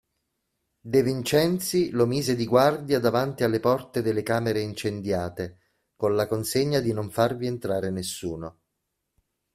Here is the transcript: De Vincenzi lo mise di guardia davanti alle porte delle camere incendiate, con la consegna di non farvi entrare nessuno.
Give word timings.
De 0.79 1.03
Vincenzi 1.03 1.91
lo 1.91 2.07
mise 2.07 2.35
di 2.35 2.47
guardia 2.47 2.97
davanti 2.97 3.43
alle 3.43 3.59
porte 3.59 4.01
delle 4.01 4.23
camere 4.23 4.59
incendiate, 4.59 5.59
con 5.95 6.15
la 6.15 6.25
consegna 6.25 6.79
di 6.79 6.91
non 6.91 7.11
farvi 7.11 7.45
entrare 7.45 7.91
nessuno. 7.91 8.61